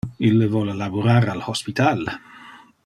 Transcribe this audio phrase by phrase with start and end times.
[0.29, 2.05] Ille vole laborar al hospital.